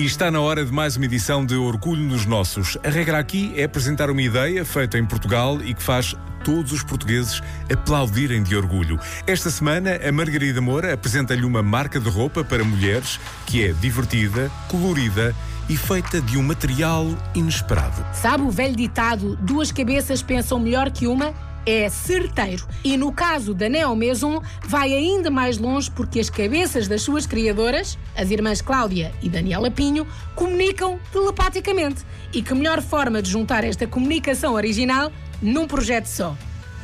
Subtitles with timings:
[0.00, 2.78] E está na hora de mais uma edição de Orgulho nos Nossos.
[2.82, 6.82] A regra aqui é apresentar uma ideia feita em Portugal e que faz todos os
[6.82, 8.98] portugueses aplaudirem de orgulho.
[9.26, 14.50] Esta semana, a Margarida Moura apresenta-lhe uma marca de roupa para mulheres que é divertida,
[14.68, 15.36] colorida
[15.68, 18.02] e feita de um material inesperado.
[18.14, 21.34] Sabe o velho ditado: duas cabeças pensam melhor que uma?
[21.66, 22.66] É certeiro.
[22.84, 27.26] E no caso da Neo Maison, vai ainda mais longe porque as cabeças das suas
[27.26, 32.04] criadoras, as irmãs Cláudia e Daniela Pinho, comunicam telepaticamente.
[32.32, 36.36] E que melhor forma de juntar esta comunicação original num projeto só?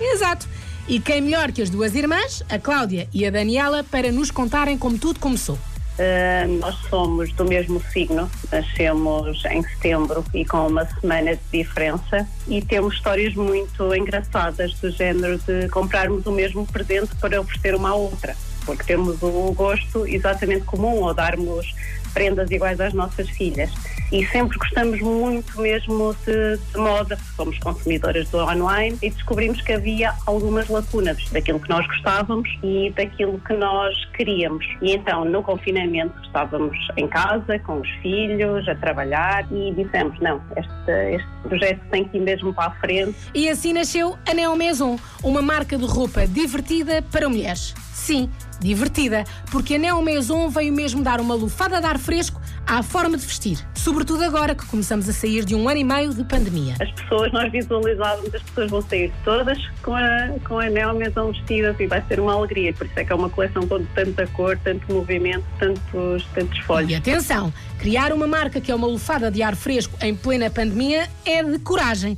[0.00, 0.48] Exato.
[0.86, 4.76] E quem melhor que as duas irmãs, a Cláudia e a Daniela, para nos contarem
[4.76, 5.58] como tudo começou?
[5.94, 12.28] Uh, nós somos do mesmo signo, nascemos em setembro e com uma semana de diferença
[12.48, 17.90] e temos histórias muito engraçadas do género de comprarmos o mesmo presente para oferecer uma
[17.90, 18.36] à outra,
[18.66, 21.72] porque temos o gosto exatamente comum ou darmos
[22.14, 23.70] prendas iguais às nossas filhas.
[24.12, 29.72] E sempre gostamos muito mesmo de, de moda, somos consumidoras do online e descobrimos que
[29.72, 34.64] havia algumas lacunas daquilo que nós gostávamos e daquilo que nós queríamos.
[34.80, 40.40] E então, no confinamento, estávamos em casa com os filhos, a trabalhar e dissemos: não,
[40.56, 43.16] este, este projeto tem que ir mesmo para a frente.
[43.34, 47.74] E assim nasceu a Neo Maison, uma marca de roupa divertida para mulheres.
[47.92, 48.28] Sim,
[48.60, 53.16] divertida, porque a Neo Maison veio mesmo dar uma lufada de ar fresco à forma
[53.16, 53.58] de vestir.
[53.74, 56.74] Sobretudo agora que começamos a sair de um ano e meio de pandemia.
[56.80, 61.78] As pessoas, nós visualizávamos, as pessoas vão sair todas com a, com a Maison vestidas
[61.80, 62.72] e vai ser uma alegria.
[62.72, 66.90] Por isso é que é uma coleção com tanta cor, tanto movimento, tantos, tantos folhos.
[66.90, 71.08] E atenção, criar uma marca que é uma lufada de ar fresco em plena pandemia
[71.24, 72.16] é de coragem.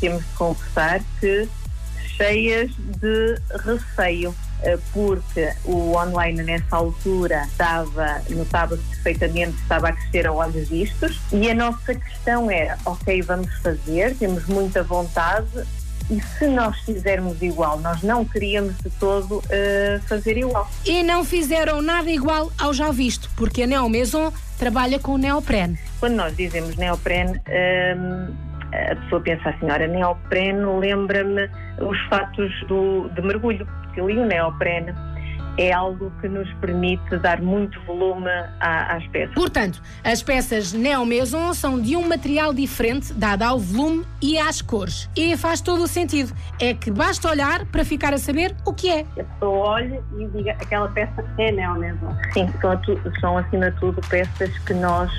[0.00, 1.48] Temos de confessar que
[2.16, 4.34] cheias de receio
[4.92, 11.50] porque o online nessa altura estava, notava-se perfeitamente estava a crescer a olhos vistos e
[11.50, 15.66] a nossa questão era, ok, vamos fazer, temos muita vontade,
[16.08, 20.70] e se nós fizermos igual, nós não queríamos de todo uh, fazer igual.
[20.84, 25.78] E não fizeram nada igual ao já visto, porque a Neo Maison trabalha com neoprene.
[25.98, 31.48] Quando nós dizemos neoprene, um, ehm, a pessoa pensa assim, ora, neoprene lembra-me
[31.80, 34.92] os fatos do, de mergulho, porque ali o neoprene
[35.58, 39.34] é algo que nos permite dar muito volume às peças.
[39.34, 44.60] Portanto, as peças Neo Maison são de um material diferente, dado ao volume e às
[44.60, 45.08] cores.
[45.16, 46.32] E faz todo o sentido.
[46.60, 49.00] É que basta olhar para ficar a saber o que é.
[49.18, 52.14] A pessoa olha e diga aquela peça é Neo Maison.
[52.32, 52.80] Sim, são,
[53.20, 55.10] são acima de tudo peças que nós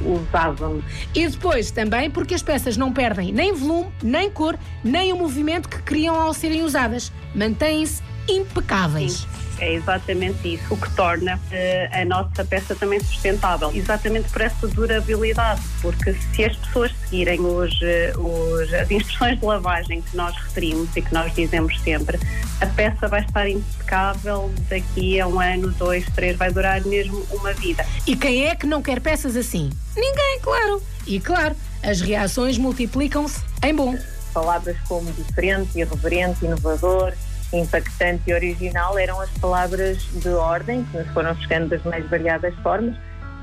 [0.00, 0.84] usávamos.
[1.14, 5.68] E depois também porque as peças não perdem nem volume, nem cor, nem o movimento
[5.68, 7.12] que criam ao serem usadas.
[7.34, 9.12] Mantêm-se impecáveis.
[9.18, 9.35] Sim.
[9.58, 14.68] É exatamente isso o que torna uh, a nossa peça também sustentável, exatamente por essa
[14.68, 20.34] durabilidade, porque se as pessoas seguirem os, uh, os, as instruções de lavagem que nós
[20.36, 22.18] referimos e que nós dizemos sempre,
[22.60, 27.52] a peça vai estar impecável daqui a um ano, dois, três, vai durar mesmo uma
[27.54, 27.84] vida.
[28.06, 29.70] E quem é que não quer peças assim?
[29.96, 30.82] Ninguém, claro.
[31.06, 33.96] E claro, as reações multiplicam-se em bom.
[34.34, 37.14] Palavras como diferente, irreverente, inovador,
[37.52, 42.54] impactante e original eram as palavras de ordem que nos foram chegando das mais variadas
[42.56, 42.96] formas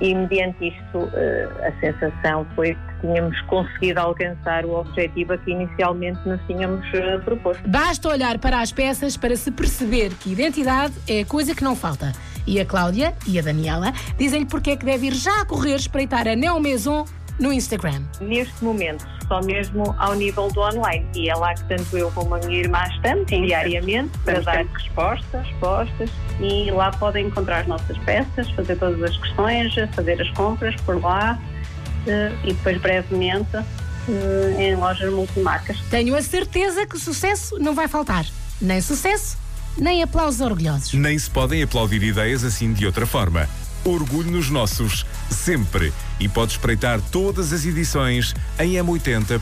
[0.00, 5.50] e mediante isto eh, a sensação foi que tínhamos conseguido alcançar o objetivo a que
[5.50, 7.66] inicialmente nos tínhamos eh, proposto.
[7.66, 12.12] Basta olhar para as peças para se perceber que identidade é coisa que não falta.
[12.46, 15.76] E a Cláudia e a Daniela dizem-lhe porque é que deve ir já a correr
[15.76, 17.06] espreitar a Neo Maison
[17.38, 18.02] no Instagram?
[18.20, 21.06] Neste momento, só mesmo ao nível do online.
[21.14, 24.64] E é lá que tanto eu como a minha irmã estamos Sim, diariamente para dar
[24.64, 26.10] respostas, respostas
[26.40, 31.00] e lá podem encontrar as nossas peças, fazer todas as questões, fazer as compras por
[31.00, 31.38] lá
[32.06, 35.78] eh, e depois brevemente eh, em lojas multimarcas.
[35.90, 38.24] Tenho a certeza que o sucesso não vai faltar.
[38.60, 39.36] Nem sucesso,
[39.76, 40.92] nem aplausos orgulhosos.
[40.94, 43.48] Nem se podem aplaudir ideias assim de outra forma.
[43.86, 45.92] Orgulho nos nossos, sempre.
[46.18, 49.36] E pode espreitar todas as edições em m80.ol.pt.